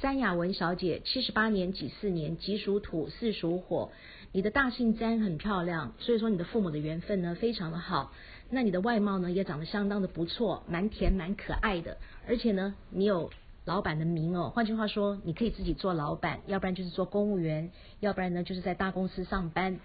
[0.00, 3.90] 詹雅文小姐，七十八年己巳年，己属土，巳属火。
[4.30, 8.12] 你的大姓詹很漂亮，所以说你的父母的缘分呢非常的好。
[8.48, 11.96] 那你的外貌呢也长得相当的不错，蛮甜蛮可爱的，
[12.28, 13.32] 而且呢你有
[13.64, 14.52] 老板的名哦。
[14.54, 19.80] 换句话说，你可以自己做老板，要不然就是做公务员，要不然呢就是在大公司上班。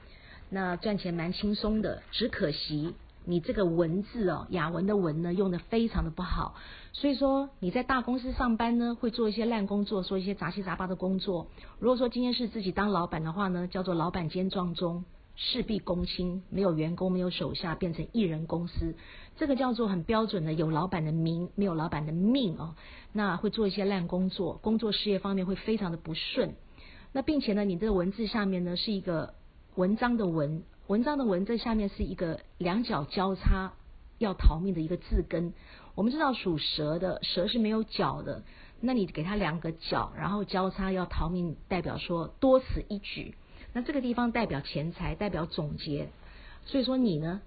[0.51, 2.93] 那赚钱蛮轻松的，只可惜
[3.25, 6.55] 你这个文字哦，雅文的文呢用的非常的不好。
[6.91, 11.47] 所以说你在大公司上班呢，会做一些烂工作，做一些杂七杂八的工作。
[11.79, 18.95] 如果说今天是自己当老板的话呢，叫做老板兼壮中，事必躬亲，没有员工，没有手下，变成一人公司，
[19.37, 22.75] 这个叫做很标准的有老板的名，没有老板的命哦。
[23.11, 26.53] 那会做一些烂工作，工作事业方面会非常的不顺。
[27.11, 29.33] 那并且呢，你这个文字下面呢是一个
[29.75, 33.71] 文章的文，文章的文字下面是一个两脚交叉
[34.17, 35.53] 要逃命的一个字根。
[35.95, 38.43] 我们知道属蛇的蛇是没有脚的，
[38.81, 43.33] 那你给它两个脚，然后交叉要逃命，代表说多此一举。
[43.71, 46.09] 那这个地方代表钱财，代表总结。
[46.65, 47.41] 所以说你呢，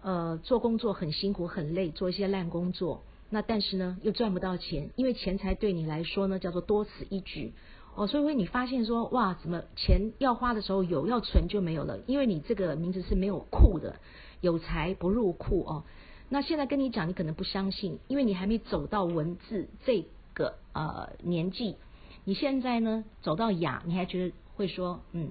[0.00, 7.52] 呃，做工作很辛苦很累，做一些烂工作，那但是呢又赚不到钱，因为钱财对你来说呢叫做多此一举
[7.98, 8.06] 哦。
[8.06, 13.96] 所以会你发现说哇，怎么钱要花的时候有，要存就没有了，因为你这个名字是没有库的，
[14.40, 15.84] 有财不入库哦。
[16.30, 20.04] 那现在跟你讲，你可能不相信，因为你还没走到文字这
[20.34, 21.76] 个呃年纪。
[22.24, 25.30] 你现在呢走到雅，你还觉得会说嗯，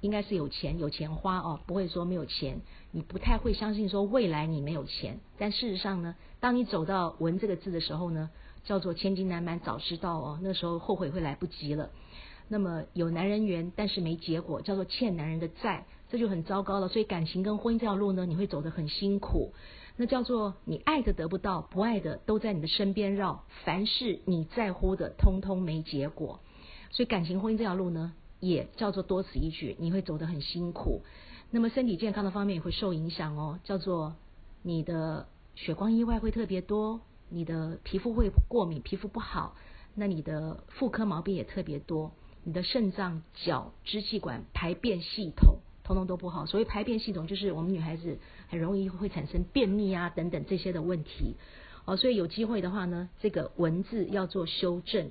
[0.00, 2.60] 应该是有钱有钱花哦，不会说没有钱。
[2.90, 8.30] 你不太会相信说未来你没有钱，但事实上呢，当你走到文这个字的时候呢，
[8.64, 11.90] 叫做千金难买早知道哦，那时候后悔会来不及了。
[12.48, 16.88] 那么有男人缘，但是没结果，叫做欠男人的债，这就很糟糕了。
[16.88, 19.54] 所以感情跟婚姻这条路呢，你会走得很辛苦。
[19.96, 23.44] 那叫做你爱的得不到，不爱的都在你的身边绕。
[23.64, 26.40] 凡是你在乎的，通通没结果。
[26.90, 31.02] 所以感情婚姻这条路呢，也叫做多此一举，你会走得很辛苦。
[31.50, 34.16] 那么身体健康的方面也会受影响哦，叫做
[34.62, 39.56] 你的血光意外会特别多，你的皮肤会过敏，皮肤不好。
[39.94, 42.12] 那你的妇科毛病也特别多，
[42.42, 45.58] 你的肾脏、脚、支气管、排便系统。
[45.84, 48.16] 通通都不好，所以排便系统就是我们女孩子
[48.48, 51.36] 很容易会产生便秘啊等等这些的问题
[51.84, 55.10] 哦，所以有机会的话呢，这个文字要做修正，